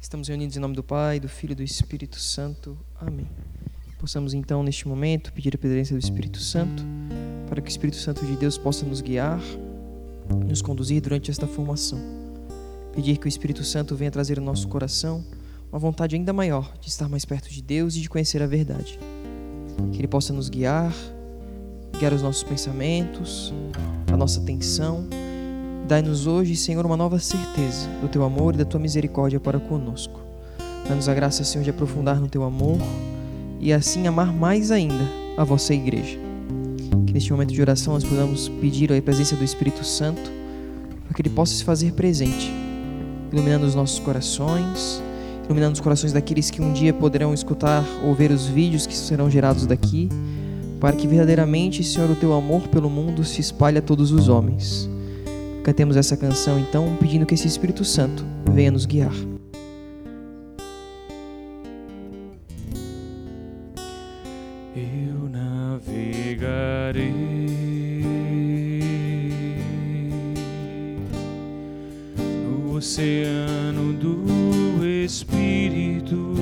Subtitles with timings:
[0.00, 2.76] Estamos reunidos em nome do Pai, do Filho e do Espírito Santo.
[2.98, 3.28] Amém.
[3.98, 6.82] Possamos então, neste momento, pedir a presença do Espírito Santo,
[7.46, 9.40] para que o Espírito Santo de Deus possa nos guiar,
[10.48, 12.00] nos conduzir durante esta formação.
[12.94, 15.22] Pedir que o Espírito Santo venha trazer ao nosso coração
[15.70, 18.98] uma vontade ainda maior de estar mais perto de Deus e de conhecer a verdade.
[19.92, 20.94] Que Ele possa nos guiar,
[21.98, 23.52] guiar os nossos pensamentos,
[24.10, 25.06] a nossa atenção
[25.90, 30.20] Dai-nos hoje, Senhor, uma nova certeza do teu amor e da tua misericórdia para conosco.
[30.88, 32.78] Dá-nos a graça, Senhor, de aprofundar no teu amor
[33.58, 35.04] e assim amar mais ainda
[35.36, 36.16] a vossa igreja.
[37.04, 40.30] Que neste momento de oração nós podamos pedir a presença do Espírito Santo
[41.06, 42.54] para que ele possa se fazer presente,
[43.32, 45.02] iluminando os nossos corações,
[45.46, 49.28] iluminando os corações daqueles que um dia poderão escutar ou ver os vídeos que serão
[49.28, 50.08] gerados daqui,
[50.78, 54.88] para que verdadeiramente, Senhor, o teu amor pelo mundo se espalhe a todos os homens.
[55.62, 59.12] Cantemos essa canção então, pedindo que esse Espírito Santo venha nos guiar.
[64.74, 67.10] Eu navegarei
[72.16, 76.34] no oceano do Espírito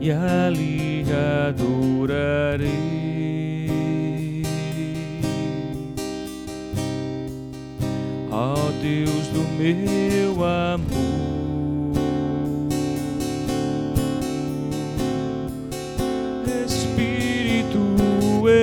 [0.00, 1.04] e ali
[1.48, 2.87] adorarei.
[9.58, 10.86] Meu amor.
[16.64, 17.78] Espírito,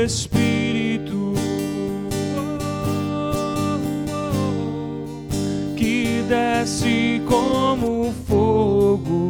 [0.06, 1.34] Espírito,
[2.38, 3.80] oh,
[4.14, 9.30] oh, que desce como fogo.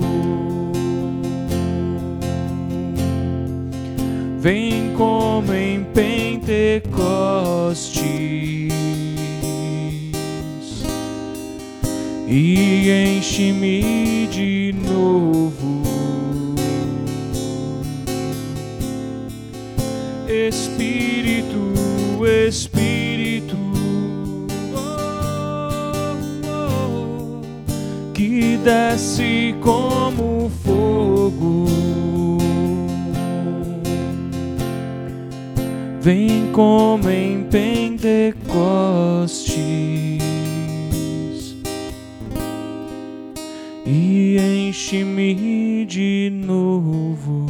[4.40, 6.85] Vem como em Pentecoste.
[12.28, 15.84] E enche-me de novo.
[20.28, 21.74] Espírito,
[22.48, 23.56] Espírito,
[24.74, 26.16] oh,
[26.48, 27.42] oh,
[28.14, 31.66] que desce como fogo.
[36.02, 39.45] Vem como em Pentecoste.
[44.86, 47.48] Enche-me de novo.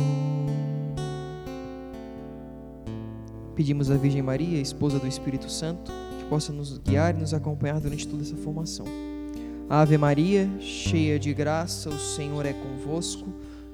[3.54, 7.82] Pedimos à Virgem Maria, esposa do Espírito Santo, que possa nos guiar e nos acompanhar
[7.82, 8.86] durante toda essa formação.
[9.70, 13.28] Ave Maria, cheia de graça, o Senhor é convosco.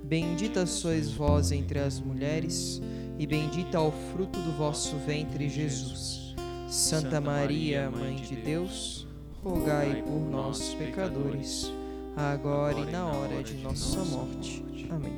[0.03, 2.81] Bendita sois vós entre as mulheres,
[3.19, 6.33] e bendita é o fruto do vosso ventre, Jesus.
[6.67, 9.07] Santa Maria, Mãe de Deus,
[9.43, 11.71] rogai por nós, pecadores
[12.15, 14.63] agora e na hora de nossa morte.
[14.89, 15.13] Amém.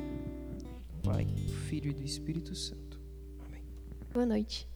[1.02, 1.26] Pai,
[1.68, 3.00] Filho e do Espírito Santo.
[3.46, 3.62] Amém.
[4.12, 4.68] Boa noite.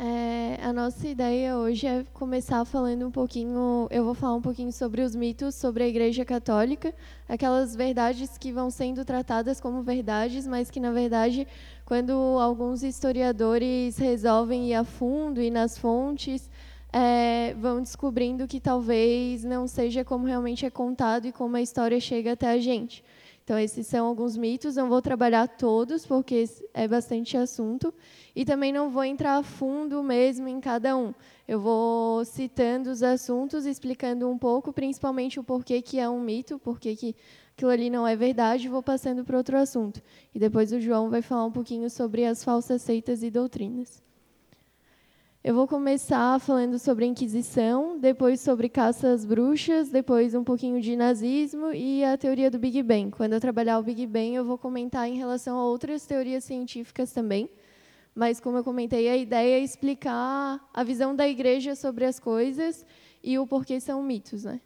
[0.00, 3.88] É, a nossa ideia hoje é começar falando um pouquinho.
[3.90, 6.94] Eu vou falar um pouquinho sobre os mitos sobre a Igreja Católica,
[7.28, 11.48] aquelas verdades que vão sendo tratadas como verdades, mas que, na verdade,
[11.84, 16.48] quando alguns historiadores resolvem ir a fundo e nas fontes,
[16.92, 22.00] é, vão descobrindo que talvez não seja como realmente é contado e como a história
[22.00, 23.04] chega até a gente.
[23.48, 26.44] Então, esses são alguns mitos, não vou trabalhar todos, porque
[26.74, 27.94] é bastante assunto,
[28.36, 31.14] e também não vou entrar a fundo mesmo em cada um.
[31.46, 36.58] Eu vou citando os assuntos, explicando um pouco, principalmente o porquê que é um mito,
[36.58, 37.16] porquê que
[37.56, 40.02] aquilo ali não é verdade, e vou passando para outro assunto.
[40.34, 44.06] E depois o João vai falar um pouquinho sobre as falsas seitas e doutrinas.
[45.48, 50.78] Eu vou começar falando sobre a Inquisição, depois sobre caça às bruxas, depois um pouquinho
[50.78, 53.10] de nazismo e a teoria do Big Bang.
[53.10, 57.12] Quando eu trabalhar o Big Bang, eu vou comentar em relação a outras teorias científicas
[57.12, 57.48] também.
[58.14, 62.84] Mas, como eu comentei, a ideia é explicar a visão da igreja sobre as coisas
[63.24, 64.44] e o porquê são mitos.
[64.44, 64.60] Né?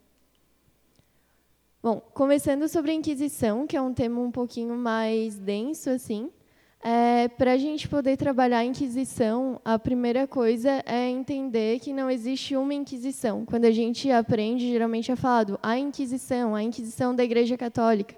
[1.81, 6.29] Bom, começando sobre a Inquisição, que é um tema um pouquinho mais denso, assim.
[6.85, 12.11] É, Para a gente poder trabalhar a Inquisição, a primeira coisa é entender que não
[12.11, 13.45] existe uma Inquisição.
[13.45, 18.17] Quando a gente aprende, geralmente é falado a Inquisição, a Inquisição da Igreja Católica.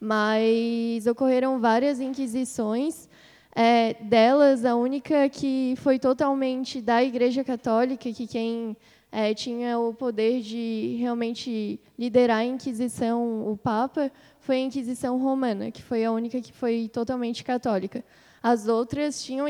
[0.00, 3.06] Mas ocorreram várias Inquisições.
[3.54, 8.76] É, delas, a única que foi totalmente da Igreja Católica, que quem
[9.18, 15.70] é, tinha o poder de realmente liderar a Inquisição, o Papa, foi a Inquisição Romana,
[15.70, 18.04] que foi a única que foi totalmente católica.
[18.42, 19.46] As outras tinham,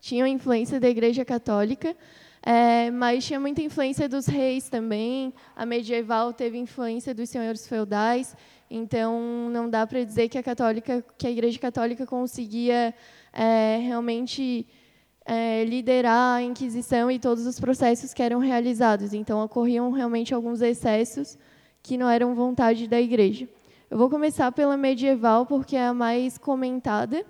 [0.00, 1.94] tinham influência da Igreja Católica,
[2.46, 5.32] É, mas tinha muita influência dos reis também.
[5.56, 8.36] A medieval teve influência dos senhores feudais.
[8.68, 12.92] Então, não dá para dizer que a católica, que a Igreja Católica conseguia
[13.32, 14.66] é, realmente
[15.24, 19.14] é, liderar a Inquisição e todos os processos que eram realizados.
[19.14, 21.38] Então, ocorriam realmente alguns excessos
[21.82, 23.48] que não eram vontade da Igreja.
[23.90, 27.24] Eu vou começar pela medieval, porque é a mais comentada.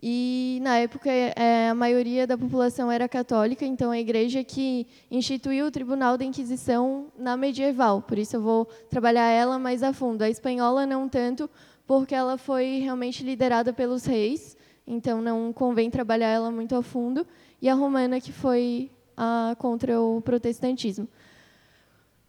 [0.00, 5.66] E, na época, é, a maioria da população era católica, então a igreja que instituiu
[5.66, 10.22] o Tribunal da Inquisição na medieval, por isso eu vou trabalhar ela mais a fundo.
[10.22, 11.50] A espanhola, não tanto,
[11.84, 14.56] porque ela foi realmente liderada pelos reis,
[14.88, 17.26] então não convém trabalhar ela muito a fundo,
[17.60, 21.06] e a romana, que foi a, contra o protestantismo.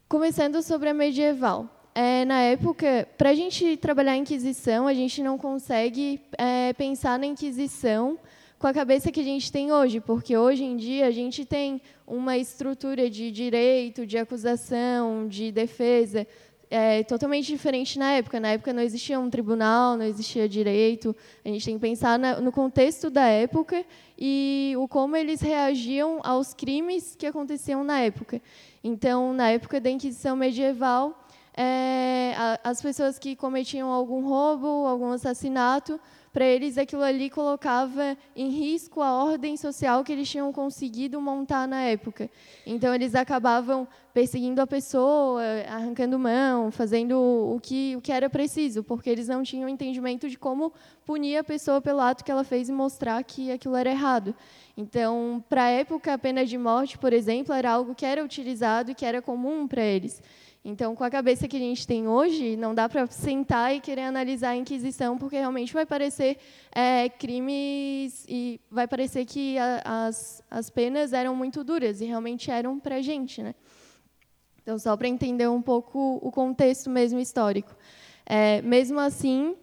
[0.10, 1.70] Começando sobre a medieval.
[1.96, 7.18] É, na época, para a gente trabalhar a Inquisição, a gente não consegue é, pensar
[7.18, 8.20] na Inquisição
[8.58, 11.82] com a cabeça que a gente tem hoje, porque hoje em dia a gente tem
[12.06, 16.28] uma estrutura de direito, de acusação, de defesa
[16.70, 18.40] é, totalmente diferente na época.
[18.40, 21.16] Na época não existia um tribunal, não existia direito.
[21.44, 23.84] A gente tem que pensar na, no contexto da época
[24.18, 28.42] e o como eles reagiam aos crimes que aconteciam na época.
[28.84, 31.26] Então, na época da Inquisição medieval,
[31.58, 32.34] é,
[32.64, 36.00] as pessoas que cometiam algum roubo, algum assassinato,
[36.32, 41.68] para eles aquilo ali colocava em risco a ordem social que eles tinham conseguido montar
[41.68, 42.30] na época.
[42.66, 43.88] Então eles acabavam
[44.20, 49.44] perseguindo a pessoa, arrancando mão, fazendo o que o que era preciso, porque eles não
[49.44, 50.74] tinham entendimento de como
[51.06, 54.36] punir a pessoa pelo ato que ela fez e mostrar que aquilo era errado.
[54.76, 58.92] Então, para a época, a pena de morte, por exemplo, era algo que era utilizado
[58.92, 60.22] e que era comum para eles.
[60.66, 64.02] Então, com a cabeça que a gente tem hoje, não dá para sentar e querer
[64.02, 66.38] analisar a Inquisição, porque realmente vai parecer
[66.76, 72.52] é, crimes e vai parecer que a, as, as penas eram muito duras, e realmente
[72.52, 73.42] eram para a gente.
[73.42, 73.56] Né?
[74.70, 77.76] Então, só para entender um pouco o contexto mesmo histórico.
[78.24, 79.56] É, mesmo assim,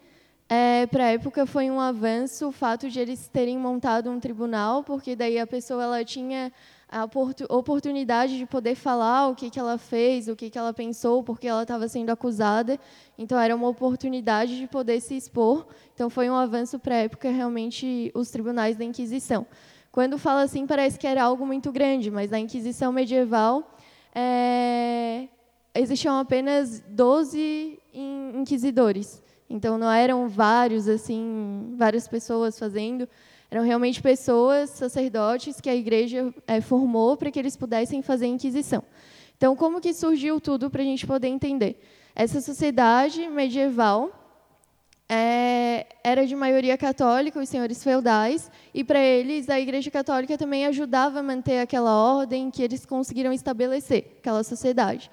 [0.49, 4.83] é, para a época foi um avanço o fato de eles terem montado um tribunal,
[4.83, 6.53] porque daí a pessoa ela tinha
[6.89, 7.09] a
[7.49, 11.47] oportunidade de poder falar o que, que ela fez, o que, que ela pensou, porque
[11.47, 12.77] ela estava sendo acusada.
[13.17, 15.69] Então, era uma oportunidade de poder se expor.
[15.95, 19.47] Então, foi um avanço para a época, realmente, os tribunais da Inquisição.
[19.93, 23.76] Quando fala assim, parece que era algo muito grande, mas na Inquisição medieval
[24.19, 25.29] é,
[25.75, 29.23] existiam apenas 12 inquisidores.
[29.49, 33.07] Então, não eram vários, assim, várias pessoas fazendo.
[33.51, 38.29] Eram realmente pessoas, sacerdotes, que a igreja é, formou para que eles pudessem fazer a
[38.29, 38.83] Inquisição.
[39.37, 41.79] Então, como que surgiu tudo para a gente poder entender?
[42.15, 44.26] Essa sociedade medieval
[45.09, 50.67] é, era de maioria católica, os senhores feudais, e para eles a Igreja Católica também
[50.67, 55.11] ajudava a manter aquela ordem que eles conseguiram estabelecer, aquela sociedade.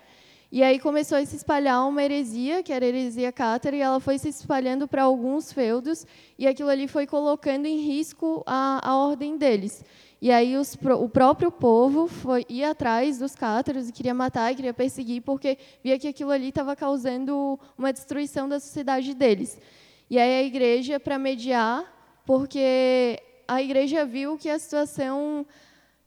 [0.52, 4.00] E aí começou a se espalhar uma heresia, que era a heresia cátara, e ela
[4.00, 6.06] foi se espalhando para alguns feudos,
[6.38, 9.84] e aquilo ali foi colocando em risco a, a ordem deles.
[10.22, 14.74] E aí os, o próprio povo foi ia atrás dos cátaros e queria matar, queria
[14.74, 19.60] perseguir, porque via que aquilo ali estava causando uma destruição da sociedade deles.
[20.10, 25.46] E aí a igreja, para mediar, porque a igreja viu que a situação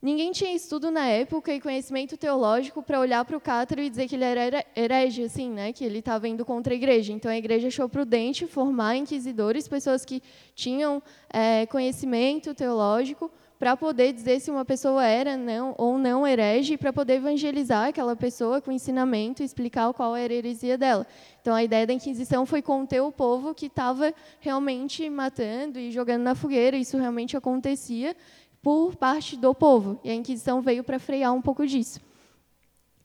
[0.00, 4.06] Ninguém tinha estudo na época e conhecimento teológico para olhar para o Cátaro e dizer
[4.06, 5.72] que ele era herege, assim, né?
[5.72, 7.12] que ele estava indo contra a igreja.
[7.12, 10.22] Então, a igreja achou prudente formar inquisidores, pessoas que
[10.54, 16.76] tinham é, conhecimento teológico, para poder dizer se uma pessoa era não, ou não herege,
[16.76, 21.06] para poder evangelizar aquela pessoa com ensinamento e explicar qual era a heresia dela.
[21.40, 26.22] Então, a ideia da Inquisição foi conter o povo que estava realmente matando e jogando
[26.22, 26.76] na fogueira.
[26.76, 28.14] Isso realmente acontecia
[28.62, 29.98] por parte do povo.
[30.04, 32.00] E a Inquisição veio para frear um pouco disso.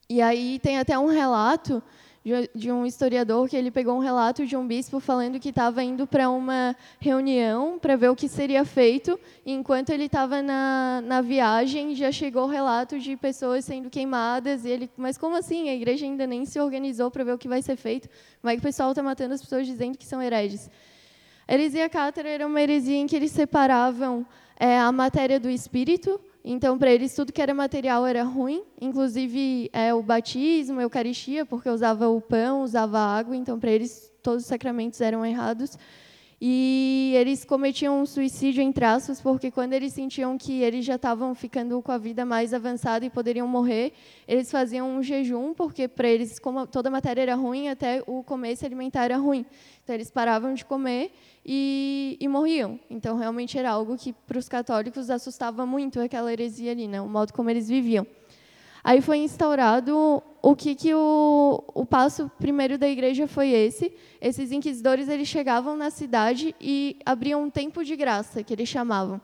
[0.10, 1.82] E aí tem até um relato
[2.54, 6.06] de um historiador que ele pegou um relato de um bispo falando que estava indo
[6.06, 9.20] para uma reunião para ver o que seria feito.
[9.44, 14.66] E enquanto ele estava na, na viagem, já chegou o relato de pessoas sendo queimadas.
[14.66, 15.70] E ele, mas como assim?
[15.70, 18.08] A igreja ainda nem se organizou para ver o que vai ser feito.
[18.08, 20.70] Que o pessoal está matando as pessoas dizendo que são hereges?
[21.48, 24.26] A heresia cátara era uma heresia em que eles separavam
[24.60, 26.22] é, a matéria do espírito.
[26.44, 31.46] Então, para eles, tudo que era material era ruim, inclusive é, o batismo, a Eucaristia,
[31.46, 33.36] porque usava o pão, usava a água.
[33.36, 35.78] Então, para eles, todos os sacramentos eram errados.
[36.44, 41.36] E eles cometiam um suicídio em traços porque quando eles sentiam que eles já estavam
[41.36, 43.94] ficando com a vida mais avançada e poderiam morrer,
[44.28, 48.24] eles faziam um jejum, porque para eles, como toda a matéria era ruim, até o
[48.24, 49.46] comer se alimentar era ruim.
[49.84, 51.14] Então eles paravam de comer
[51.46, 52.80] e, e morriam.
[52.90, 57.00] Então realmente era algo que para os católicos assustava muito aquela heresia ali, né?
[57.00, 58.08] o modo como eles viviam.
[58.84, 63.94] Aí foi instaurado o que, que o, o passo primeiro da igreja foi esse.
[64.20, 69.22] Esses inquisidores eles chegavam na cidade e abriam um tempo de graça, que eles chamavam.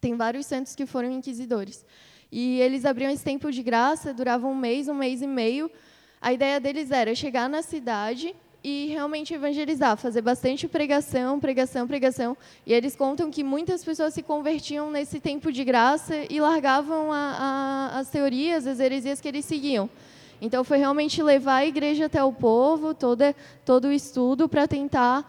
[0.00, 1.84] Tem vários santos que foram inquisidores.
[2.30, 5.70] E eles abriam esse tempo de graça, durava um mês, um mês e meio.
[6.20, 12.36] A ideia deles era chegar na cidade e realmente evangelizar, fazer bastante pregação, pregação, pregação.
[12.66, 17.90] E eles contam que muitas pessoas se convertiam nesse tempo de graça e largavam a,
[17.92, 19.88] a, as teorias, as heresias que eles seguiam.
[20.40, 23.34] Então foi realmente levar a igreja até o povo, toda,
[23.64, 25.28] todo o estudo para tentar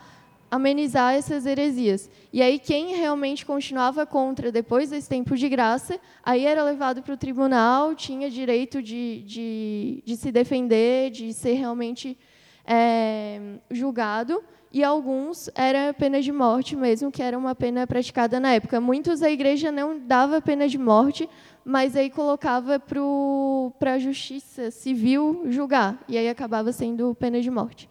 [0.52, 2.10] amenizar essas heresias.
[2.34, 7.14] E aí quem realmente continuava contra depois desse tempo de graça, aí era levado para
[7.14, 12.18] o tribunal, tinha direito de, de, de se defender, de ser realmente
[12.66, 13.40] é,
[13.72, 18.80] julgado, e alguns era pena de morte mesmo, que era uma pena praticada na época.
[18.80, 21.28] Muitos a igreja não dava pena de morte,
[21.66, 27.90] mas aí colocava para a justiça civil julgar, e aí acabava sendo pena de morte.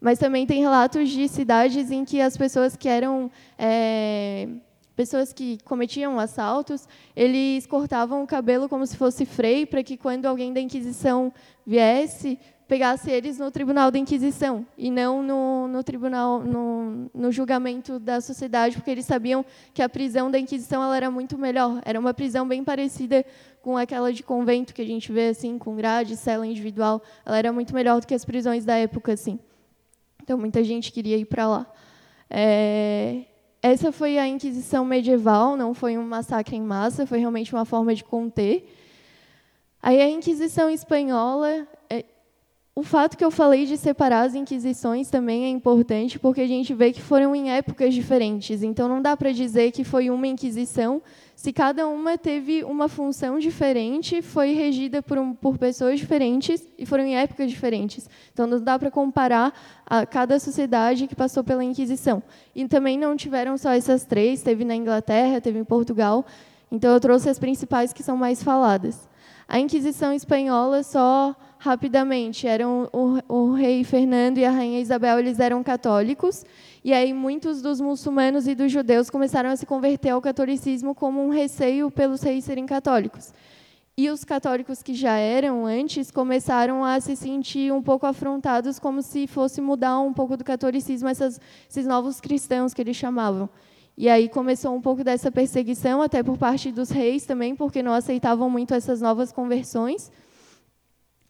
[0.00, 4.48] Mas também tem relatos de cidades em que as pessoas que eram é,
[4.94, 10.24] pessoas que cometiam assaltos, eles cortavam o cabelo como se fosse freio, para que quando
[10.24, 11.32] alguém da Inquisição
[11.66, 17.98] viesse, pegasse eles no tribunal da Inquisição e não no, no tribunal, no, no, julgamento
[17.98, 21.80] da sociedade, porque eles sabiam que a prisão da Inquisição ela era muito melhor.
[21.84, 23.24] Era uma prisão bem parecida
[23.62, 27.02] com aquela de convento que a gente vê assim, com grade, cela individual.
[27.24, 29.38] Ela era muito melhor do que as prisões da época, assim.
[30.22, 31.66] Então muita gente queria ir para lá.
[32.28, 33.22] É...
[33.62, 37.94] Essa foi a Inquisição medieval, não foi um massacre em massa, foi realmente uma forma
[37.94, 38.68] de conter.
[39.82, 41.66] Aí a Inquisição espanhola,
[42.78, 46.74] o fato que eu falei de separar as inquisições também é importante, porque a gente
[46.74, 48.62] vê que foram em épocas diferentes.
[48.62, 51.00] Então, não dá para dizer que foi uma inquisição,
[51.34, 56.84] se cada uma teve uma função diferente, foi regida por, um, por pessoas diferentes e
[56.84, 58.10] foram em épocas diferentes.
[58.30, 59.54] Então, não dá para comparar
[59.86, 62.22] a cada sociedade que passou pela Inquisição.
[62.54, 66.26] E também não tiveram só essas três, teve na Inglaterra, teve em Portugal.
[66.70, 69.08] Então, eu trouxe as principais que são mais faladas.
[69.48, 71.34] A Inquisição espanhola só
[71.66, 72.46] rapidamente.
[72.46, 76.44] Eram o, o, rei Fernando e a rainha Isabel, eles eram católicos,
[76.84, 81.20] e aí muitos dos muçulmanos e dos judeus começaram a se converter ao catolicismo como
[81.20, 83.34] um receio pelos reis serem católicos.
[83.98, 89.02] E os católicos que já eram antes começaram a se sentir um pouco afrontados, como
[89.02, 93.48] se fosse mudar um pouco do catolicismo essas, esses novos cristãos que eles chamavam.
[93.96, 97.94] E aí começou um pouco dessa perseguição, até por parte dos reis também, porque não
[97.94, 100.12] aceitavam muito essas novas conversões.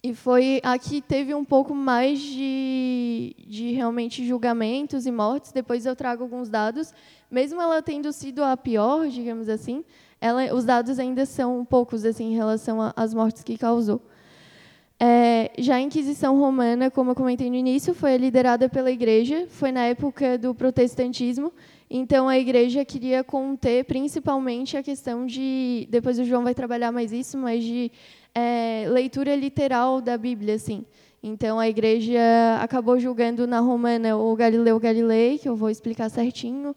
[0.06, 5.50] E foi aqui teve um pouco mais de, de realmente julgamentos e mortes.
[5.50, 6.94] Depois eu trago alguns dados.
[7.28, 9.84] Mesmo ela tendo sido a pior, digamos assim,
[10.20, 14.00] ela, os dados ainda são poucos assim em relação às mortes que causou.
[15.00, 19.48] É, já a Inquisição Romana, como eu comentei no início, foi liderada pela Igreja.
[19.48, 21.52] Foi na época do protestantismo.
[21.90, 25.88] Então a Igreja queria conter, principalmente, a questão de.
[25.90, 27.90] Depois o João vai trabalhar mais isso, mas de
[28.36, 30.84] é, leitura literal da Bíblia, assim.
[31.22, 32.20] Então a igreja
[32.60, 36.76] acabou julgando na romana o Galileu Galilei, que eu vou explicar certinho,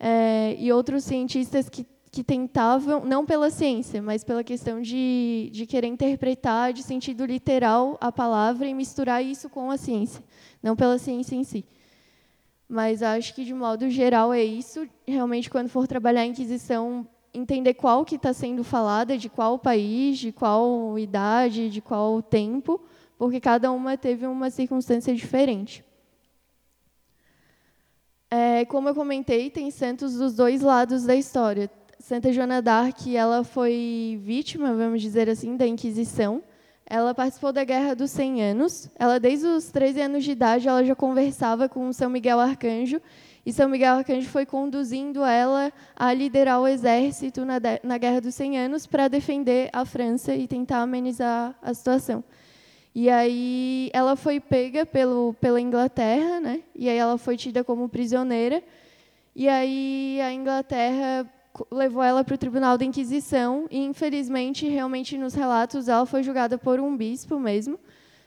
[0.00, 5.66] é, e outros cientistas que, que tentavam, não pela ciência, mas pela questão de, de
[5.66, 10.24] querer interpretar de sentido literal a palavra e misturar isso com a ciência,
[10.62, 11.66] não pela ciência em si.
[12.66, 14.88] Mas acho que, de modo geral, é isso.
[15.06, 20.18] Realmente, quando for trabalhar a Inquisição, entender qual que está sendo falada, de qual país,
[20.18, 22.80] de qual idade, de qual tempo,
[23.18, 25.84] porque cada uma teve uma circunstância diferente.
[28.30, 31.70] É, como eu comentei, tem santos dos dois lados da história.
[31.98, 36.42] Santa Joana d'Arc, ela foi vítima, vamos dizer assim, da Inquisição.
[36.86, 38.90] Ela participou da Guerra dos 100 Anos.
[38.98, 43.00] Ela, desde os 13 anos de idade, ela já conversava com São Miguel Arcanjo
[43.46, 48.34] e São Miguel Arcanjo foi conduzindo ela a liderar o exército na, na Guerra dos
[48.34, 52.24] 100 Anos para defender a França e tentar amenizar a situação.
[52.94, 56.62] E aí ela foi pega pelo, pela Inglaterra, né?
[56.74, 58.62] E aí ela foi tida como prisioneira.
[59.34, 61.28] E aí a Inglaterra
[61.70, 66.56] levou ela para o Tribunal da Inquisição e infelizmente, realmente nos relatos, ela foi julgada
[66.56, 67.78] por um bispo mesmo.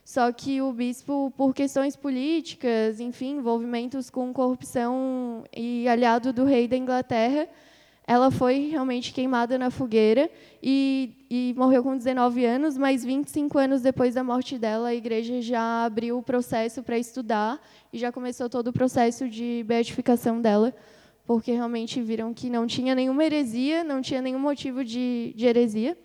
[0.08, 6.66] Só que o bispo, por questões políticas, enfim, envolvimentos com corrupção e aliado do rei
[6.66, 7.46] da Inglaterra,
[8.08, 10.32] ela foi realmente queimada na fogueira
[10.64, 15.42] e, e, morreu com 19 anos, mas 25 anos depois da morte dela, a igreja
[15.42, 17.60] já abriu o processo para estudar
[17.92, 20.74] e já começou todo o processo de beatificação dela,
[21.26, 25.98] porque realmente viram que não tinha nenhuma heresia, não tinha nenhum motivo de, de heresia.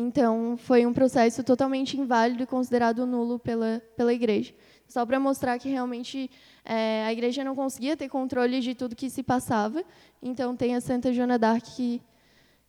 [0.00, 4.54] Então, foi um processo totalmente inválido e considerado nulo pela, pela igreja.
[4.86, 6.30] Só para mostrar que realmente
[6.64, 9.82] é, a igreja não conseguia ter controle de tudo que se passava.
[10.22, 12.00] Então, tem a Santa Joana d'Arc que,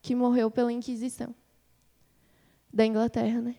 [0.01, 1.35] que morreu pela Inquisição
[2.73, 3.39] da Inglaterra.
[3.39, 3.53] Né?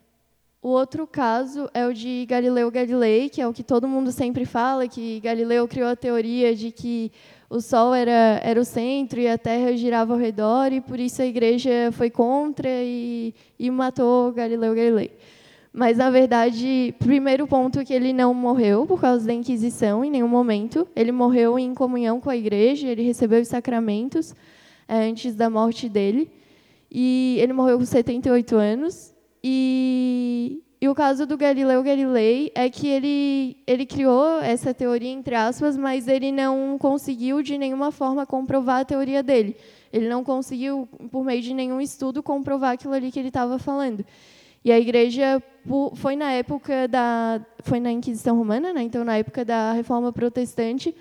[0.60, 4.44] O outro caso é o de Galileu Galilei, que é o que todo mundo sempre
[4.44, 7.12] fala, que Galileu criou a teoria de que
[7.50, 11.21] o Sol era, era o centro e a Terra girava ao redor, e por isso
[11.21, 15.11] a igreja foi contra e, e matou Galileu Galilei.
[15.73, 20.11] Mas, na verdade, primeiro ponto é que ele não morreu por causa da Inquisição em
[20.11, 20.87] nenhum momento.
[20.95, 24.35] Ele morreu em comunhão com a igreja, ele recebeu os sacramentos
[24.88, 26.30] é, antes da morte dele.
[26.90, 29.14] E ele morreu com 78 anos.
[29.42, 35.34] E, e o caso do Galileu Galilei é que ele, ele criou essa teoria, entre
[35.34, 39.56] aspas, mas ele não conseguiu, de nenhuma forma, comprovar a teoria dele.
[39.92, 44.06] Ele não conseguiu, por meio de nenhum estudo, comprovar aquilo ali que ele estava falando.
[44.64, 45.42] E a igreja
[45.96, 48.82] foi na época da foi na Inquisição Romana, né?
[48.82, 50.94] então na época da Reforma Protestante,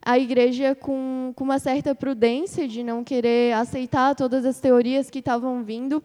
[0.00, 5.18] a igreja com, com uma certa prudência de não querer aceitar todas as teorias que
[5.18, 6.02] estavam vindo,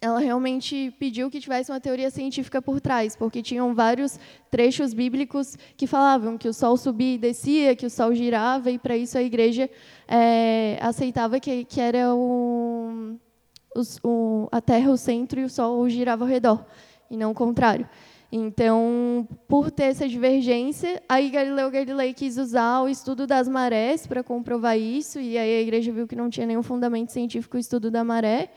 [0.00, 4.18] ela realmente pediu que tivesse uma teoria científica por trás, porque tinham vários
[4.50, 8.78] trechos bíblicos que falavam que o sol subia e descia, que o sol girava, e
[8.78, 9.70] para isso a igreja
[10.06, 13.16] é, aceitava que, que era o,
[14.04, 16.64] o, a Terra o centro e o sol girava ao redor,
[17.10, 17.88] e não o contrário.
[18.30, 24.22] Então, por ter essa divergência, aí Galileu Galilei quis usar o estudo das marés para
[24.22, 27.90] comprovar isso, e aí a igreja viu que não tinha nenhum fundamento científico o estudo
[27.90, 28.50] da maré,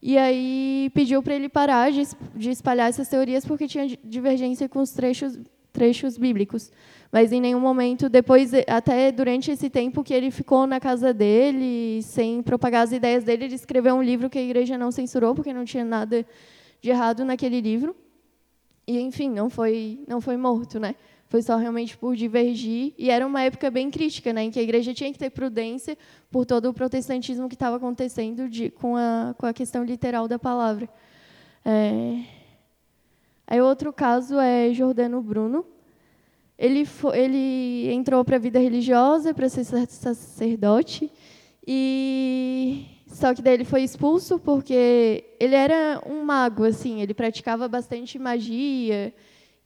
[0.00, 4.90] e aí pediu para ele parar de, espalhar essas teorias porque tinha divergência com os
[4.90, 5.38] trechos,
[5.72, 6.70] trechos bíblicos.
[7.10, 12.02] Mas em nenhum momento, depois, até durante esse tempo que ele ficou na casa dele,
[12.02, 15.52] sem propagar as ideias dele, ele escreveu um livro que a igreja não censurou, porque
[15.52, 16.26] não tinha nada
[16.80, 17.96] de errado naquele livro.
[18.86, 20.94] E, enfim, não foi, não foi morto, né?
[21.28, 22.94] Foi só realmente por divergir.
[22.96, 25.96] E era uma época bem crítica, né, em que a igreja tinha que ter prudência
[26.30, 30.38] por todo o protestantismo que estava acontecendo de, com, a, com a questão literal da
[30.38, 30.88] palavra.
[31.64, 32.20] É...
[33.46, 35.64] Aí outro caso é Jordano Bruno.
[36.58, 41.12] Ele, foi, ele entrou para a vida religiosa, para ser sacerdote,
[41.66, 47.68] e só que daí ele foi expulso porque ele era um mago, assim, ele praticava
[47.68, 49.12] bastante magia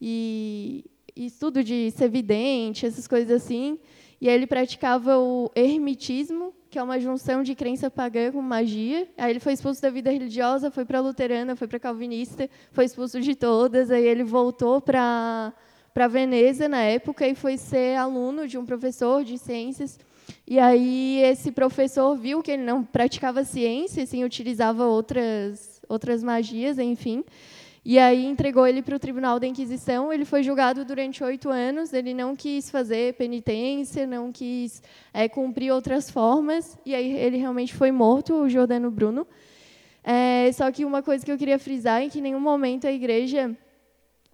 [0.01, 0.85] e
[1.16, 3.79] estudo de ser vidente, essas coisas assim.
[4.20, 9.09] E aí ele praticava o ermitismo, que é uma junção de crença pagã com magia.
[9.16, 12.49] Aí ele foi expulso da vida religiosa, foi para a luterana, foi para a calvinista,
[12.70, 13.90] foi expulso de todas.
[13.90, 15.53] Aí ele voltou para
[15.92, 19.99] para Veneza na época e foi ser aluno de um professor de ciências.
[20.46, 26.79] E aí esse professor viu que ele não praticava ciência, sim, utilizava outras outras magias,
[26.79, 27.25] enfim.
[27.82, 30.12] E aí entregou ele para o Tribunal da Inquisição.
[30.12, 31.94] Ele foi julgado durante oito anos.
[31.94, 34.82] Ele não quis fazer penitência, não quis
[35.14, 36.78] é, cumprir outras formas.
[36.84, 39.26] E aí ele realmente foi morto, o Jordano Bruno.
[40.04, 42.92] É, só que uma coisa que eu queria frisar é que em nenhum momento a
[42.92, 43.56] igreja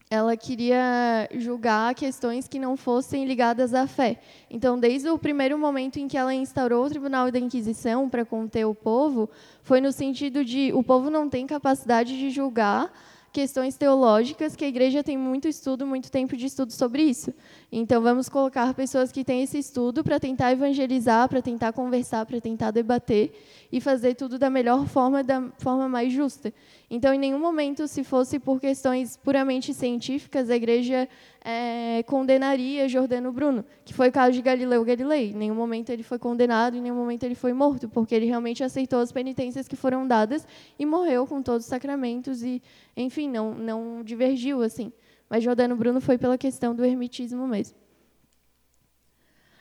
[0.09, 4.21] ela queria julgar questões que não fossem ligadas à fé.
[4.49, 8.65] Então, desde o primeiro momento em que ela instaurou o Tribunal da Inquisição para conter
[8.65, 9.29] o povo,
[9.63, 12.93] foi no sentido de o povo não tem capacidade de julgar
[13.37, 17.35] questões teológicas que a igreja tem muito estudo, muito tempo de estudo sobre isso.
[17.71, 22.41] Então, vamos colocar pessoas que têm esse estudo para tentar evangelizar, para tentar conversar, para
[22.41, 23.31] tentar debater
[23.71, 26.53] e fazer tudo da melhor forma, da forma mais justa.
[26.89, 31.09] Então, em nenhum momento, se fosse por questões puramente científicas, a igreja
[31.45, 35.31] é, condenaria Jordano Bruno, que foi o caso de Galileu Galilei.
[35.31, 38.63] Em nenhum momento ele foi condenado, em nenhum momento ele foi morto, porque ele realmente
[38.63, 40.47] aceitou as penitências que foram dadas
[40.79, 42.63] e morreu com todos os sacramentos e,
[42.97, 44.93] enfim, não, não divergiu assim.
[45.29, 47.86] Mas Jordano Bruno foi pela questão do ermitismo mesmo.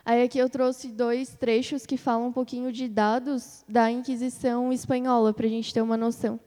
[0.05, 5.33] Aí aqui eu trouxe dois trechos que falam um pouquinho de dados da Inquisição espanhola,
[5.33, 6.39] para a gente ter uma noção.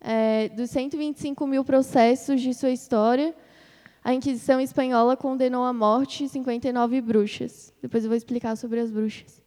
[0.00, 3.34] É, dos 125 mil processos de sua história,
[4.04, 7.74] a Inquisição espanhola condenou à morte 59 bruxas.
[7.82, 9.42] Depois eu vou explicar sobre as bruxas.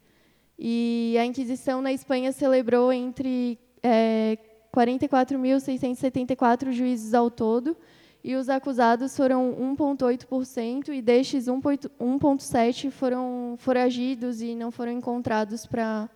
[0.59, 4.37] E a Inquisição na Espanha celebrou entre é,
[4.75, 7.77] 44.674 juízes ao todo
[8.23, 16.09] e os acusados foram 1,8%, e destes 1,7% foram foragidos e não foram encontrados para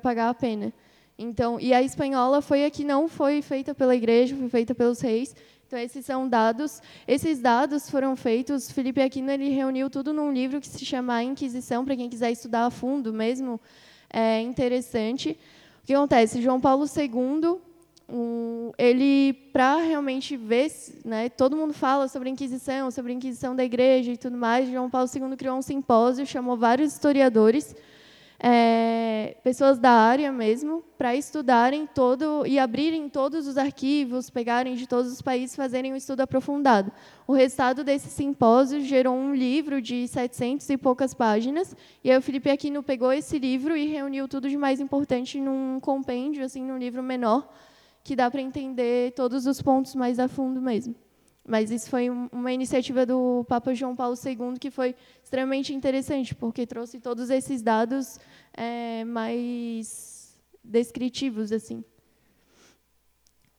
[0.00, 0.72] pagar a pena.
[1.18, 5.00] Então, e a espanhola foi a que não foi feita pela igreja, foi feita pelos
[5.00, 5.34] reis.
[5.66, 6.80] Então, esses são dados.
[7.08, 8.70] Esses dados foram feitos.
[8.70, 12.30] Felipe Aquino ele reuniu tudo num livro que se chama a Inquisição, para quem quiser
[12.30, 13.60] estudar a fundo mesmo.
[14.08, 15.36] É interessante.
[15.82, 16.40] O que acontece?
[16.40, 17.58] João Paulo II
[18.08, 20.72] um, ele, para realmente ver,
[21.04, 24.70] né, todo mundo fala sobre a Inquisição, sobre a Inquisição da Igreja e tudo mais,
[24.70, 27.76] João Paulo II criou um simpósio, chamou vários historiadores,
[28.40, 34.86] é, pessoas da área mesmo, para estudarem todo e abrirem todos os arquivos, pegarem de
[34.86, 36.90] todos os países, fazerem um estudo aprofundado.
[37.26, 42.22] O resultado desse simpósio gerou um livro de 700 e poucas páginas, e aí o
[42.22, 46.78] Felipe Aquino pegou esse livro e reuniu tudo de mais importante num compêndio, assim, num
[46.78, 47.52] livro menor,
[48.08, 50.94] que dá para entender todos os pontos mais a fundo mesmo.
[51.46, 56.66] Mas isso foi uma iniciativa do Papa João Paulo II que foi extremamente interessante, porque
[56.66, 58.18] trouxe todos esses dados
[58.54, 61.84] é, mais descritivos, assim.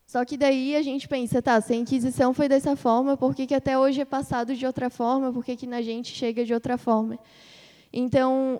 [0.08, 3.46] Só que daí a gente pensa, tá, se a Inquisição foi dessa forma, por que,
[3.46, 5.32] que até hoje é passado de outra forma?
[5.32, 7.20] Por que, que na gente chega de outra forma?
[7.94, 8.60] Então,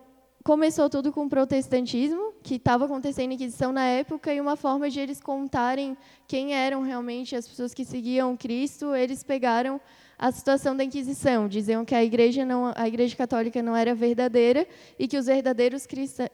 [0.50, 4.90] começou tudo com o protestantismo, que estava acontecendo em Inquisição na época, e uma forma
[4.90, 5.96] de eles contarem
[6.28, 9.80] quem eram realmente as pessoas que seguiam Cristo, eles pegaram
[10.18, 14.68] a situação da Inquisição, diziam que a igreja não, a igreja católica não era verdadeira
[14.98, 15.86] e que os verdadeiros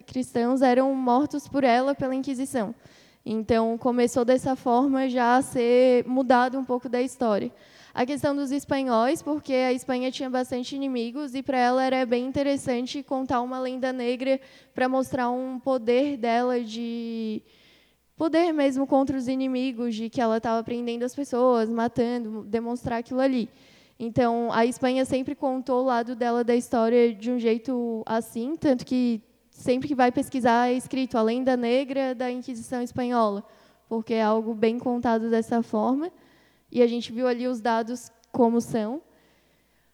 [0.05, 2.73] cristãos eram mortos por ela pela Inquisição.
[3.25, 7.51] Então começou dessa forma já a ser mudado um pouco da história
[7.95, 12.25] a questão dos espanhóis, porque a Espanha tinha bastante inimigos e para ela era bem
[12.25, 14.37] interessante contar uma lenda negra
[14.73, 17.41] para mostrar um poder dela de
[18.17, 23.21] poder mesmo contra os inimigos, de que ela estava prendendo as pessoas, matando, demonstrar aquilo
[23.21, 23.47] ali.
[23.97, 28.85] Então, a Espanha sempre contou o lado dela da história de um jeito assim, tanto
[28.85, 33.41] que sempre que vai pesquisar é escrito a lenda negra da Inquisição espanhola,
[33.87, 36.11] porque é algo bem contado dessa forma
[36.71, 39.01] e a gente viu ali os dados como são.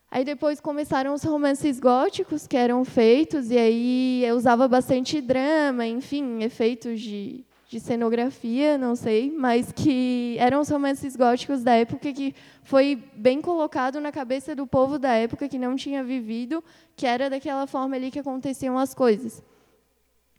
[0.10, 5.86] Aí depois começaram os romances góticos que eram feitos, e aí eu usava bastante drama,
[5.86, 12.12] enfim, efeitos de, de cenografia, não sei, mas que eram os romances góticos da época
[12.12, 16.62] que foi bem colocado na cabeça do povo da época que não tinha vivido,
[16.98, 19.42] que era daquela forma ali que aconteciam as coisas.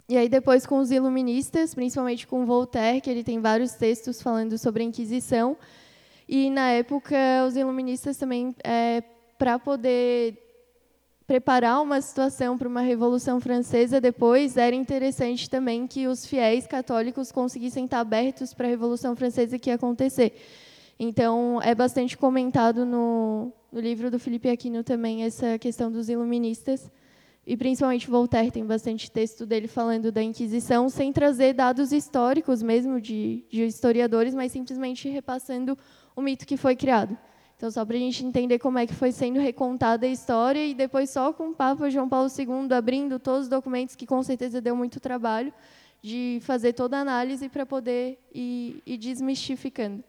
[0.06, 4.58] E aí depois com os iluministas, principalmente com Voltaire, que ele tem vários textos falando
[4.58, 5.56] sobre a Inquisição,
[6.34, 7.14] e, na época,
[7.46, 9.02] os iluministas também, é,
[9.36, 10.38] para poder
[11.26, 17.30] preparar uma situação para uma Revolução Francesa depois, era interessante também que os fiéis católicos
[17.30, 20.32] conseguissem estar abertos para a Revolução Francesa que ia acontecer.
[20.98, 26.90] Então, é bastante comentado no, no livro do Felipe Aquino também essa questão dos iluministas.
[27.46, 32.98] E principalmente Voltaire tem bastante texto dele falando da Inquisição, sem trazer dados históricos mesmo
[32.98, 35.76] de, de historiadores, mas simplesmente repassando
[36.14, 37.16] o mito que foi criado.
[37.56, 40.74] Então, só para a gente entender como é que foi sendo recontada a história, e
[40.74, 44.60] depois só com o Papa João Paulo II abrindo todos os documentos, que com certeza
[44.60, 45.52] deu muito trabalho,
[46.02, 50.02] de fazer toda a análise para poder ir, ir desmistificando.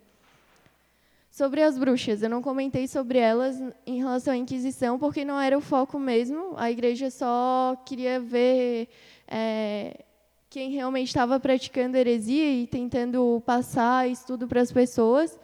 [1.29, 5.57] Sobre as bruxas, eu não comentei sobre elas em relação à Inquisição, porque não era
[5.57, 6.53] o foco mesmo.
[6.57, 8.87] A igreja só queria ver
[9.27, 10.03] é,
[10.49, 15.39] quem realmente estava praticando heresia e tentando passar estudo para as pessoas.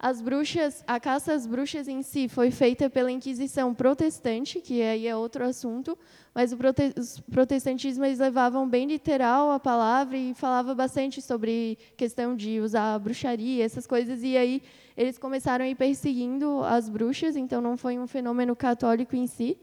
[0.00, 5.08] As bruxas, a caça às bruxas em si foi feita pela Inquisição protestante, que aí
[5.08, 5.98] é outro assunto,
[6.32, 6.94] mas prote
[7.28, 13.64] protestantismo eles levavam bem literal a palavra e falava bastante sobre questão de usar bruxaria,
[13.64, 14.62] essas coisas, e aí
[14.96, 19.58] eles começaram a ir perseguindo as bruxas, então não foi um fenômeno católico em si.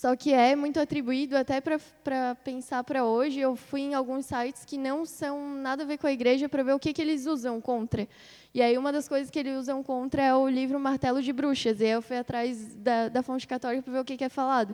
[0.00, 3.40] Só que é muito atribuído até para pensar para hoje.
[3.40, 6.62] Eu fui em alguns sites que não são nada a ver com a igreja para
[6.62, 8.06] ver o que, que eles usam contra.
[8.54, 11.80] E aí uma das coisas que eles usam contra é o livro Martelo de Bruxas.
[11.80, 14.28] E aí eu fui atrás da, da fonte católica para ver o que, que é
[14.28, 14.72] falado.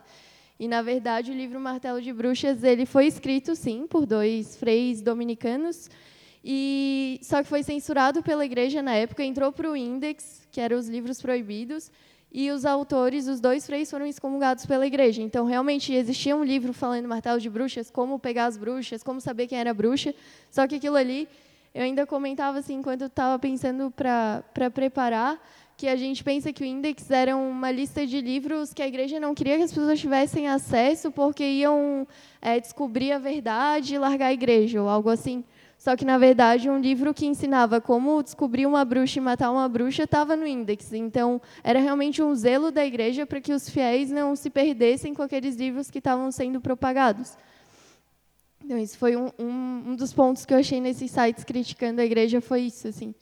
[0.59, 5.01] E, na verdade, o livro Martelo de Bruxas ele foi escrito, sim, por dois freis
[5.01, 5.89] dominicanos,
[6.43, 10.77] e só que foi censurado pela igreja na época, entrou para o Index, que eram
[10.77, 11.91] os livros proibidos,
[12.37, 15.21] e os autores, os dois freis, foram excomungados pela igreja.
[15.21, 19.47] Então, realmente, existia um livro falando martelo de bruxas, como pegar as bruxas, como saber
[19.47, 20.13] quem era bruxa,
[20.51, 21.29] só que aquilo ali,
[21.73, 25.41] eu ainda comentava assim, enquanto estava pensando para preparar,
[25.77, 29.17] que a gente pensa que o Index era uma lista de livros que a igreja
[29.17, 32.05] não queria que as pessoas tivessem acesso porque iam
[32.41, 35.41] é, descobrir a verdade e largar a igreja, ou algo assim.
[35.85, 39.69] Só que, na verdade, um livro que ensinava como descobrir uma bruxa e matar uma
[39.69, 40.91] bruxa estava no índex.
[40.91, 45.21] Então, era realmente um zelo da igreja para que os fiéis não se perdessem com
[45.21, 47.37] aqueles livros que estavam sendo propagados.
[48.63, 52.03] Então, isso foi um, um, um dos pontos que eu achei nesses sites criticando a
[52.03, 53.13] igreja, foi isso, assim.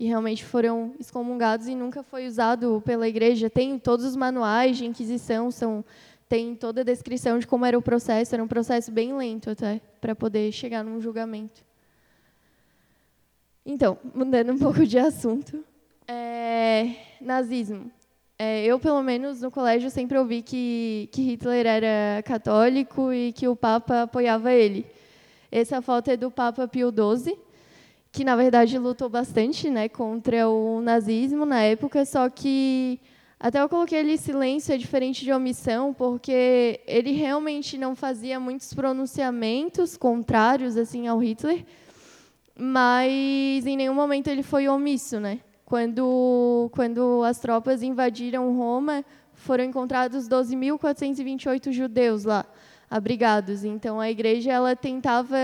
[0.00, 3.50] E realmente foram excomungados e nunca foi usado pela igreja.
[3.50, 5.84] Tem todos os manuais de inquisição, são
[6.30, 9.82] tem toda a descrição de como era o processo, era um processo bem lento até,
[10.00, 11.66] para poder chegar num julgamento.
[13.68, 15.64] Então, mudando um pouco de assunto,
[16.06, 17.90] é, nazismo.
[18.38, 23.48] É, eu, pelo menos, no colégio, sempre ouvi que, que Hitler era católico e que
[23.48, 24.86] o Papa apoiava ele.
[25.50, 27.36] Essa foto é do Papa Pio XII,
[28.12, 33.00] que, na verdade, lutou bastante né, contra o nazismo na época, só que
[33.40, 38.72] até eu coloquei ali silêncio é diferente de omissão, porque ele realmente não fazia muitos
[38.72, 41.64] pronunciamentos contrários assim ao Hitler,
[42.58, 45.40] mas em nenhum momento ele foi omisso, né?
[45.64, 52.46] Quando quando as tropas invadiram Roma, foram encontrados 12.428 judeus lá
[52.90, 53.64] abrigados.
[53.64, 55.36] Então a igreja ela tentava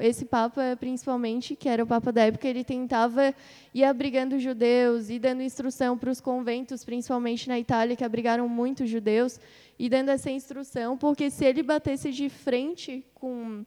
[0.00, 3.34] esse papa principalmente, que era o papa da época, ele tentava
[3.72, 8.88] ir abrigando judeus e dando instrução para os conventos, principalmente na Itália, que abrigaram muitos
[8.88, 9.38] judeus,
[9.78, 13.64] e dando essa instrução, porque se ele batesse de frente com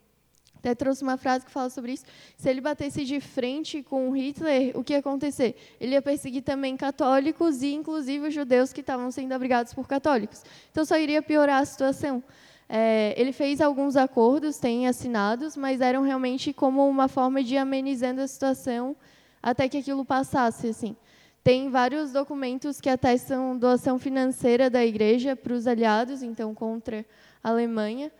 [0.59, 2.03] até trouxe uma frase que fala sobre isso.
[2.37, 5.55] Se ele batesse de frente com Hitler, o que ia acontecer?
[5.79, 10.43] Ele ia perseguir também católicos e, inclusive, os judeus que estavam sendo abrigados por católicos.
[10.69, 12.21] Então, só iria piorar a situação.
[12.67, 18.21] É, ele fez alguns acordos, tem assinados, mas eram realmente como uma forma de amenizando
[18.21, 18.95] a situação
[19.41, 20.67] até que aquilo passasse.
[20.67, 20.95] Assim.
[21.41, 27.05] Tem vários documentos que atestam doação financeira da igreja para os aliados, então contra
[27.41, 28.11] a Alemanha.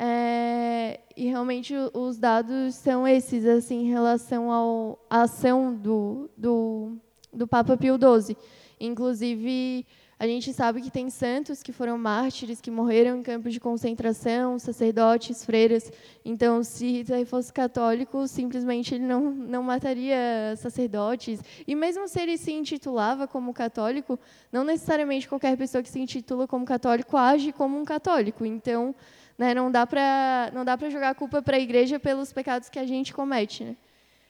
[0.00, 6.92] É, e realmente os dados são esses, assim, em relação ao, à ação do, do,
[7.32, 8.36] do Papa Pio XII.
[8.78, 9.84] Inclusive,
[10.16, 14.56] a gente sabe que tem santos que foram mártires, que morreram em campos de concentração,
[14.56, 15.90] sacerdotes, freiras.
[16.24, 21.40] Então, se Hitler fosse católico, simplesmente ele não, não mataria sacerdotes.
[21.66, 24.16] E mesmo se ele se intitulava como católico,
[24.52, 28.44] não necessariamente qualquer pessoa que se intitula como católico age como um católico.
[28.44, 28.94] Então,
[29.38, 29.54] né?
[29.54, 32.78] Não dá para não dá para jogar a culpa para a igreja pelos pecados que
[32.78, 33.64] a gente comete.
[33.64, 33.76] Né?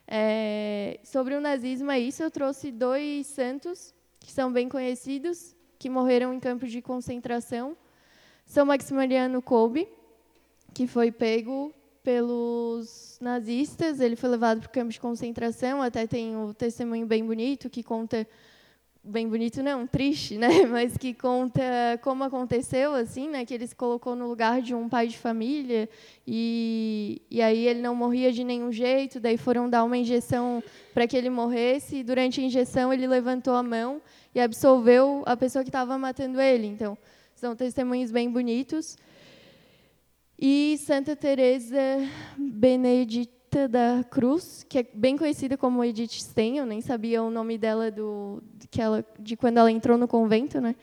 [0.07, 2.23] É, sobre o nazismo é isso.
[2.23, 7.75] Eu trouxe dois santos que são bem conhecidos, que morreram em campos de concentração.
[8.45, 9.89] São Maximiliano Kolbe,
[10.75, 14.01] que foi pego pelos nazistas.
[14.01, 15.83] Ele foi levado para o campo de concentração.
[15.83, 18.27] Até tem o testemunho bem bonito que conta
[19.09, 20.49] bem bonito não, triste, né?
[20.67, 21.63] Mas que conta
[22.03, 23.45] como aconteceu, assim, né?
[23.45, 25.89] Que ele se colocou no lugar de um pai de família
[26.27, 29.19] e, e aí ele não morria de nenhum jeito.
[29.19, 31.97] Daí foram dar uma injeção para que ele morresse.
[31.97, 34.03] E durante a injeção ele levantou a mão
[34.35, 36.67] e absolveu a pessoa que estava matando ele.
[36.67, 36.97] Então
[37.35, 38.97] são testemunhos bem bonitos.
[40.39, 41.79] E Santa Teresa
[42.37, 43.38] Benedita
[43.69, 47.91] da Cruz, que é bem conhecida como Edith Stein, eu nem sabia o nome dela
[47.91, 50.75] do que ela de quando ela entrou no convento, né?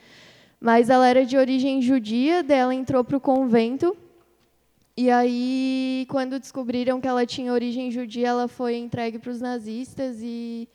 [0.59, 3.95] Mas ela era de origem judia, dela entrou para o convento.
[4.97, 10.17] E aí, quando descobriram que ela tinha origem judia, ela foi entregue para os nazistas
[10.21, 10.67] e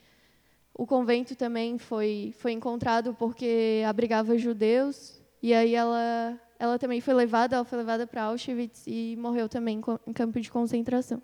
[0.74, 5.20] o convento também foi foi encontrado porque abrigava judeus.
[5.42, 9.80] E aí ela ela também foi levada, ela foi levada para Auschwitz e morreu também
[10.06, 11.22] em campo de concentração.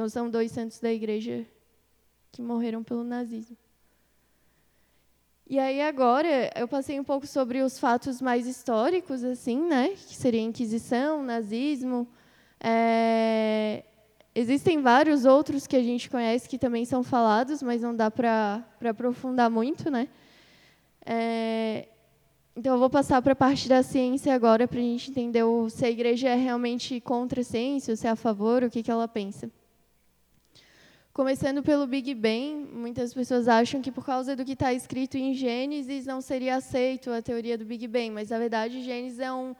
[0.00, 1.46] Então, são dois santos da igreja
[2.32, 3.54] que morreram pelo nazismo.
[5.46, 9.88] E aí agora eu passei um pouco sobre os fatos mais históricos, assim, né?
[9.88, 12.08] Que seria a Inquisição, nazismo.
[12.58, 13.84] É...
[14.34, 18.64] Existem vários outros que a gente conhece que também são falados, mas não dá para
[18.82, 20.08] aprofundar muito, né?
[21.04, 21.88] É...
[22.56, 25.84] Então eu vou passar para a parte da ciência agora para a gente entender se
[25.84, 28.90] a igreja é realmente contra a ciência, ou se é a favor, o que, que
[28.90, 29.50] ela pensa.
[31.20, 35.34] Começando pelo Big Bang, muitas pessoas acham que por causa do que está escrito em
[35.34, 39.54] Gênesis não seria aceito a teoria do Big Bang, mas na verdade Gênesis é, um,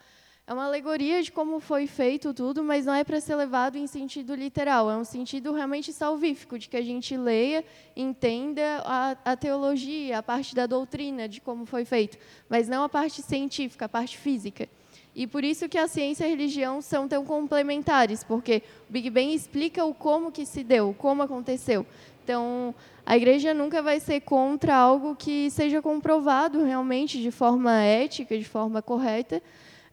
[0.46, 3.86] é uma alegoria de como foi feito tudo, mas não é para ser levado em
[3.86, 7.62] sentido literal, é um sentido realmente salvífico, de que a gente leia,
[7.94, 12.16] entenda a, a teologia, a parte da doutrina de como foi feito,
[12.48, 14.66] mas não a parte científica, a parte física.
[15.14, 19.10] E por isso que a ciência e a religião são tão complementares, porque o Big
[19.10, 21.84] Bang explica o como que se deu, como aconteceu.
[22.22, 28.38] Então, a igreja nunca vai ser contra algo que seja comprovado realmente de forma ética,
[28.38, 29.42] de forma correta.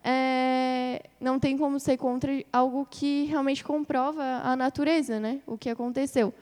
[0.03, 5.41] é, não tem como ser contra algo que realmente comprova a natureza, né?
[5.45, 6.33] O que aconteceu.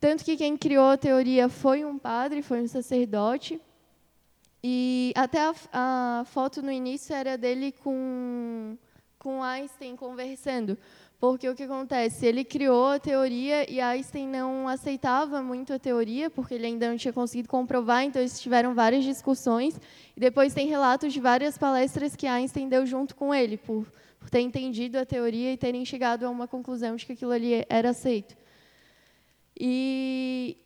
[0.00, 3.60] Tanto que quem criou a teoria foi um padre, foi um sacerdote.
[4.62, 8.76] E até a, a foto no início era dele com,
[9.18, 10.76] com Einstein conversando.
[11.18, 12.26] Porque o que acontece?
[12.26, 16.96] Ele criou a teoria e Einstein não aceitava muito a teoria, porque ele ainda não
[16.96, 19.80] tinha conseguido comprovar, então eles tiveram várias discussões.
[20.14, 24.28] E depois tem relatos de várias palestras que Einstein deu junto com ele, por, por
[24.28, 27.90] ter entendido a teoria e terem chegado a uma conclusão de que aquilo ali era
[27.90, 28.36] aceito.
[29.58, 30.58] E,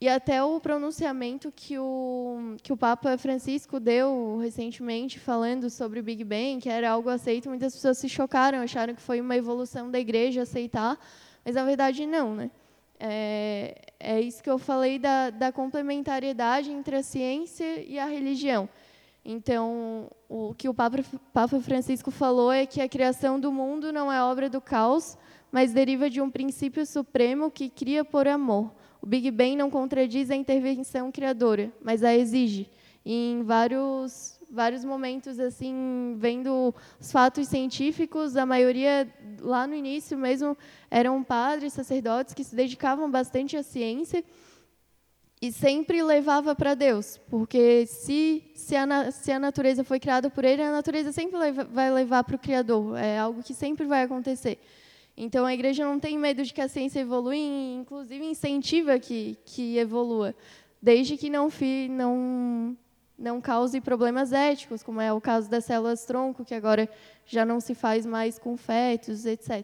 [0.00, 6.02] e até o pronunciamento que o, que o Papa Francisco deu recentemente, falando sobre o
[6.02, 9.90] Big Bang, que era algo aceito, muitas pessoas se chocaram, acharam que foi uma evolução
[9.90, 10.98] da igreja aceitar,
[11.44, 12.34] mas na verdade não.
[12.34, 12.50] Né?
[12.98, 18.70] É, é isso que eu falei da, da complementariedade entre a ciência e a religião.
[19.22, 24.10] Então, o que o Papa, Papa Francisco falou é que a criação do mundo não
[24.10, 25.18] é obra do caos,
[25.52, 28.72] mas deriva de um princípio supremo que cria por amor.
[29.02, 32.68] O Big Bang não contradiz a intervenção criadora, mas a exige.
[33.04, 39.08] Em vários vários momentos assim, vendo os fatos científicos, a maioria
[39.38, 40.58] lá no início mesmo
[40.90, 44.24] eram padres, sacerdotes que se dedicavam bastante à ciência
[45.40, 50.44] e sempre levava para Deus, porque se se a, se a natureza foi criada por
[50.44, 51.38] Ele, a natureza sempre
[51.72, 52.98] vai levar para o Criador.
[52.98, 54.58] É algo que sempre vai acontecer.
[55.22, 59.36] Então, a igreja não tem medo de que a ciência evolua, e, inclusive incentiva que,
[59.44, 60.34] que evolua,
[60.80, 62.74] desde que não, fi, não,
[63.18, 66.88] não cause problemas éticos, como é o caso das células-tronco, que agora
[67.26, 69.62] já não se faz mais com fetos, etc.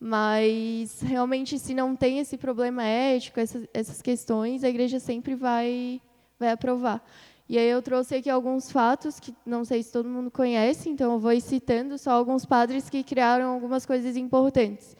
[0.00, 6.00] Mas, realmente, se não tem esse problema ético, essas, essas questões, a igreja sempre vai,
[6.38, 7.04] vai aprovar.
[7.50, 11.14] E aí eu trouxe aqui alguns fatos que não sei se todo mundo conhece, então
[11.14, 14.96] eu vou citando só alguns padres que criaram algumas coisas importantes.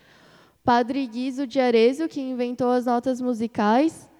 [0.64, 4.10] Padre Guizo de Arezzo, que inventou as notas musicais.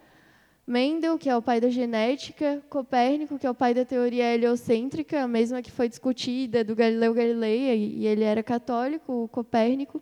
[0.64, 2.62] Mendel, que é o pai da genética.
[2.70, 7.12] Copérnico, que é o pai da teoria heliocêntrica, a mesma que foi discutida do Galileu
[7.12, 10.00] Galilei, e ele era católico, o Copérnico.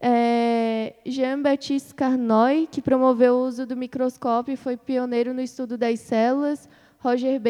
[0.00, 6.00] É, Jean-Baptiste Carnoy, que promoveu o uso do microscópio e foi pioneiro no estudo das
[6.00, 6.66] células.
[7.02, 7.40] Roger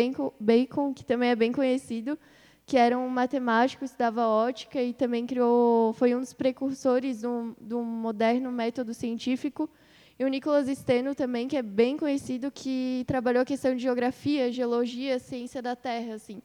[0.40, 2.18] Bacon, que também é bem conhecido,
[2.64, 7.82] que era um matemático, estudava ótica e também criou, foi um dos precursores do, do
[7.82, 9.68] moderno método científico.
[10.18, 14.50] E o Nicholas Steno também, que é bem conhecido, que trabalhou a questão de geografia,
[14.50, 16.40] geologia, ciência da Terra, assim.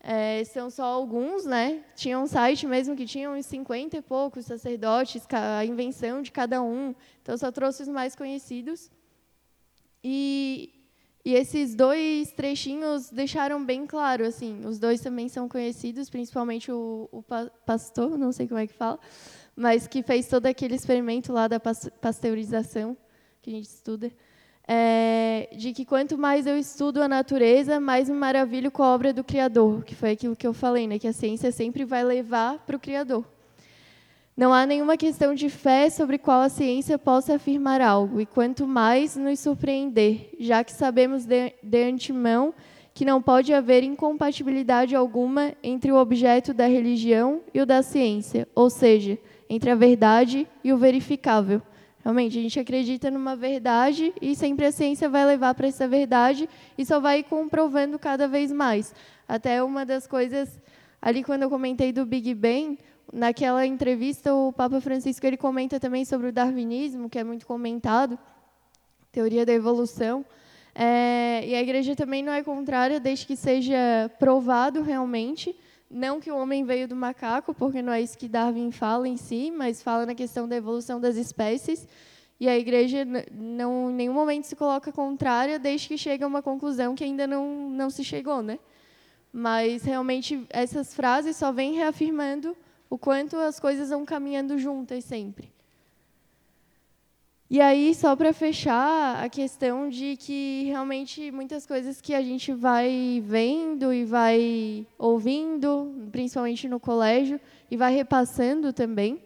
[0.00, 1.82] É, são só alguns, né?
[1.94, 6.62] Tinha um site mesmo que tinha uns 50 e poucos sacerdotes, a invenção de cada
[6.62, 6.94] um.
[7.20, 8.90] Então, só trouxe os mais conhecidos.
[10.02, 10.83] E
[11.24, 17.08] e esses dois trechinhos deixaram bem claro, assim, os dois também são conhecidos, principalmente o,
[17.10, 17.22] o
[17.64, 18.98] pastor, não sei como é que fala,
[19.56, 22.94] mas que fez todo aquele experimento lá da pasteurização,
[23.40, 24.12] que a gente estuda,
[24.68, 29.10] é, de que quanto mais eu estudo a natureza, mais me maravilho com a obra
[29.10, 32.58] do Criador, que foi aquilo que eu falei, né, que a ciência sempre vai levar
[32.66, 33.24] para o Criador.
[34.36, 38.66] Não há nenhuma questão de fé sobre qual a ciência possa afirmar algo, e quanto
[38.66, 42.52] mais nos surpreender, já que sabemos de, de antemão
[42.92, 48.48] que não pode haver incompatibilidade alguma entre o objeto da religião e o da ciência,
[48.56, 49.16] ou seja,
[49.48, 51.62] entre a verdade e o verificável.
[52.02, 56.48] Realmente, a gente acredita numa verdade e sempre a ciência vai levar para essa verdade
[56.76, 58.92] e só vai comprovando cada vez mais.
[59.28, 60.60] Até uma das coisas,
[61.00, 62.78] ali quando eu comentei do Big Bang,
[63.12, 68.18] naquela entrevista, o Papa Francisco ele comenta também sobre o darwinismo, que é muito comentado,
[69.12, 70.24] teoria da evolução.
[70.74, 75.54] É, e a igreja também não é contrária, desde que seja provado realmente,
[75.88, 79.16] não que o homem veio do macaco, porque não é isso que Darwin fala em
[79.16, 81.86] si, mas fala na questão da evolução das espécies.
[82.40, 86.42] E a igreja não, em nenhum momento se coloca contrária, desde que chega a uma
[86.42, 88.58] conclusão que ainda não, não se chegou, né?
[89.32, 92.56] Mas realmente essas frases só vêm reafirmando
[92.88, 95.52] o quanto as coisas vão caminhando juntas sempre.
[97.50, 102.52] E aí, só para fechar, a questão de que realmente muitas coisas que a gente
[102.52, 109.22] vai vendo e vai ouvindo, principalmente no colégio, e vai repassando também,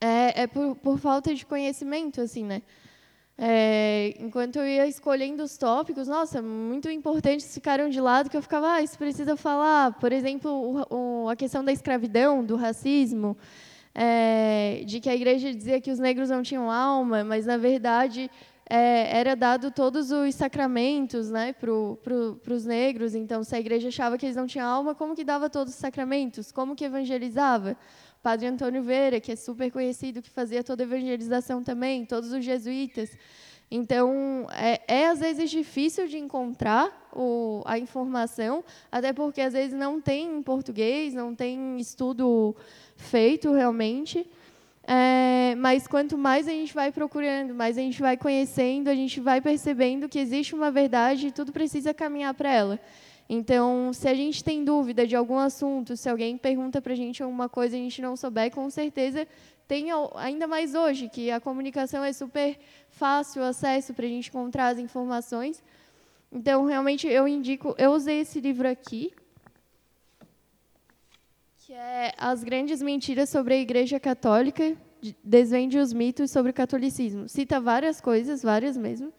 [0.00, 2.62] é, é por, por falta de conhecimento, assim, né?
[3.36, 8.42] É, enquanto eu ia escolhendo os tópicos, nossa, muito importantes ficaram de lado, que eu
[8.42, 9.98] ficava, ah, isso precisa falar.
[9.98, 10.86] Por exemplo, o,
[11.24, 13.36] o, a questão da escravidão, do racismo,
[13.94, 18.30] é, de que a igreja dizia que os negros não tinham alma, mas, na verdade,
[18.68, 21.70] é, era dado todos os sacramentos né, para
[22.02, 23.14] pro, os negros.
[23.14, 25.78] Então, se a igreja achava que eles não tinham alma, como que dava todos os
[25.78, 26.50] sacramentos?
[26.50, 27.76] Como que evangelizava?
[28.22, 32.42] Padre Antônio Veira, que é super conhecido, que fazia toda a evangelização também, todos os
[32.42, 33.10] jesuítas.
[33.70, 39.72] Então, é, é, às vezes difícil de encontrar o, a informação, até porque às vezes
[39.72, 42.54] não tem em português, não tem estudo
[42.96, 44.26] feito realmente.
[44.86, 49.18] É, mas quanto mais a gente vai procurando, mais a gente vai conhecendo, a gente
[49.18, 52.80] vai percebendo que existe uma verdade e tudo precisa caminhar para ela.
[53.28, 57.22] Então, se a gente tem dúvida de algum assunto, se alguém pergunta para a gente
[57.22, 59.26] alguma coisa e a gente não souber, com certeza
[59.66, 62.58] tem ainda mais hoje, que a comunicação é super
[62.88, 65.62] fácil o acesso para a gente encontrar as informações.
[66.30, 69.12] Então, realmente, eu indico, eu usei esse livro aqui,
[71.58, 74.76] que é As Grandes Mentiras sobre a Igreja Católica,
[75.22, 77.28] desvende os mitos sobre o catolicismo.
[77.28, 79.12] Cita várias coisas, várias mesmo.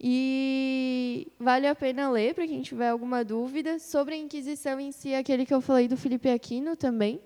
[0.00, 5.14] E vale a pena ler para quem tiver alguma dúvida sobre a Inquisição em si,
[5.14, 7.20] aquele que eu falei do Felipe Aquino também.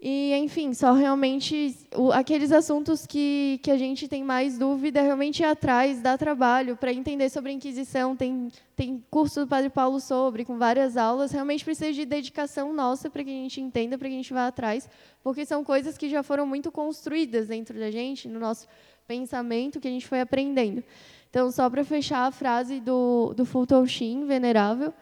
[0.00, 5.40] E, enfim, só realmente o, aqueles assuntos que, que a gente tem mais dúvida, realmente
[5.40, 8.14] ir atrás, dá trabalho para entender sobre a Inquisição.
[8.14, 11.32] Tem, tem curso do Padre Paulo sobre, com várias aulas.
[11.32, 14.46] Realmente precisa de dedicação nossa para que a gente entenda, para que a gente vá
[14.48, 14.88] atrás,
[15.22, 18.68] porque são coisas que já foram muito construídas dentro da gente, no nosso
[19.06, 20.82] pensamento, que a gente foi aprendendo.
[21.30, 24.92] Então, só para fechar a frase do, do Fulton Sheen, venerável,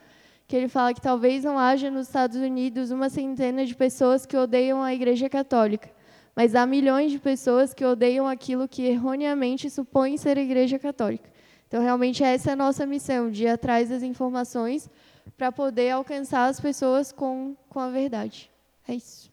[0.46, 4.36] que ele fala que talvez não haja nos Estados Unidos uma centena de pessoas que
[4.36, 5.90] odeiam a Igreja Católica,
[6.34, 11.30] mas há milhões de pessoas que odeiam aquilo que erroneamente supõe ser a Igreja Católica.
[11.68, 14.90] Então, realmente, essa é a nossa missão, de ir atrás das informações
[15.38, 18.50] para poder alcançar as pessoas com, com a verdade.
[18.86, 19.31] É isso.